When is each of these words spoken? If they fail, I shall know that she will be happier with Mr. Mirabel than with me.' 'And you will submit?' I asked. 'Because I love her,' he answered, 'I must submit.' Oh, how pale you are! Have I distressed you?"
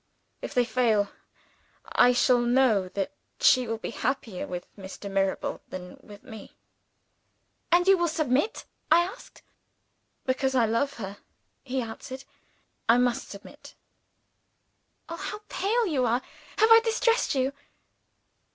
If 0.41 0.55
they 0.55 0.65
fail, 0.65 1.11
I 1.91 2.11
shall 2.11 2.39
know 2.39 2.89
that 2.89 3.11
she 3.39 3.67
will 3.67 3.77
be 3.77 3.91
happier 3.91 4.47
with 4.47 4.65
Mr. 4.75 5.11
Mirabel 5.11 5.61
than 5.69 5.97
with 6.01 6.23
me.' 6.23 6.55
'And 7.71 7.87
you 7.87 7.99
will 7.99 8.07
submit?' 8.07 8.65
I 8.91 9.01
asked. 9.03 9.43
'Because 10.25 10.55
I 10.55 10.65
love 10.65 10.93
her,' 10.95 11.17
he 11.63 11.81
answered, 11.83 12.23
'I 12.89 12.97
must 12.97 13.29
submit.' 13.29 13.75
Oh, 15.07 15.17
how 15.17 15.41
pale 15.49 15.85
you 15.85 16.07
are! 16.07 16.23
Have 16.57 16.71
I 16.71 16.79
distressed 16.79 17.35
you?" 17.35 17.53